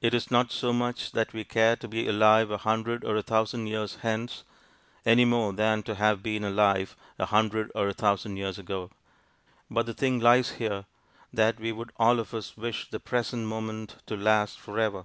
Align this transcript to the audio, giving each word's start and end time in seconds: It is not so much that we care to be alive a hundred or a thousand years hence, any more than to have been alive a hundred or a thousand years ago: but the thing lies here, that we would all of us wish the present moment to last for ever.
It 0.00 0.14
is 0.14 0.30
not 0.30 0.50
so 0.50 0.72
much 0.72 1.12
that 1.12 1.34
we 1.34 1.44
care 1.44 1.76
to 1.76 1.86
be 1.86 2.08
alive 2.08 2.50
a 2.50 2.56
hundred 2.56 3.04
or 3.04 3.14
a 3.16 3.22
thousand 3.22 3.66
years 3.66 3.96
hence, 4.00 4.42
any 5.04 5.26
more 5.26 5.52
than 5.52 5.82
to 5.82 5.96
have 5.96 6.22
been 6.22 6.44
alive 6.44 6.96
a 7.18 7.26
hundred 7.26 7.70
or 7.74 7.86
a 7.86 7.92
thousand 7.92 8.38
years 8.38 8.58
ago: 8.58 8.90
but 9.70 9.84
the 9.84 9.92
thing 9.92 10.18
lies 10.18 10.52
here, 10.52 10.86
that 11.30 11.60
we 11.60 11.72
would 11.72 11.92
all 11.98 12.18
of 12.20 12.32
us 12.32 12.56
wish 12.56 12.88
the 12.88 13.00
present 13.00 13.46
moment 13.48 13.96
to 14.06 14.16
last 14.16 14.58
for 14.58 14.78
ever. 14.78 15.04